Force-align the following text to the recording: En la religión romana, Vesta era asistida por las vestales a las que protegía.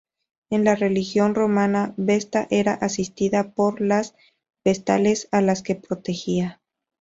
En 0.49 0.63
la 0.63 0.73
religión 0.73 1.35
romana, 1.35 1.93
Vesta 1.95 2.47
era 2.49 2.73
asistida 2.73 3.51
por 3.51 3.81
las 3.81 4.15
vestales 4.65 5.27
a 5.31 5.41
las 5.41 5.61
que 5.61 5.75
protegía. 5.75 6.59